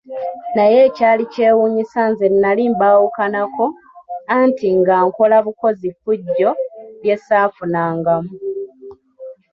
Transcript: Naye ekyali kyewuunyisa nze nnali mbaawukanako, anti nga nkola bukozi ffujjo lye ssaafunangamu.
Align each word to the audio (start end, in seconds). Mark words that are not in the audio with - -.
Naye 0.55 0.77
ekyali 0.87 1.23
kyewuunyisa 1.33 2.01
nze 2.11 2.27
nnali 2.33 2.63
mbaawukanako, 2.73 3.65
anti 4.37 4.67
nga 4.79 4.95
nkola 5.07 5.37
bukozi 5.45 5.87
ffujjo 5.93 6.51
lye 7.03 7.15
ssaafunangamu. 7.19 8.31